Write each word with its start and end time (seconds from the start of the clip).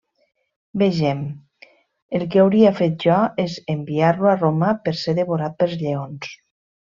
Vegem: 0.81 1.19
el 2.19 2.25
que 2.35 2.41
hauria 2.43 2.71
fet 2.79 2.97
jo, 3.05 3.19
és 3.45 3.59
d'enviar-lo 3.67 4.31
a 4.33 4.37
Roma 4.41 4.71
per 4.87 4.95
ser 5.03 5.15
devorat 5.21 5.59
pels 5.61 5.77
lleons. 5.85 6.35